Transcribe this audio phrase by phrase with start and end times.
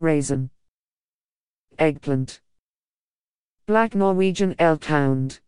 [0.00, 0.50] Raisin.
[1.78, 2.40] Eggplant.
[3.66, 5.40] Black Norwegian elk hound.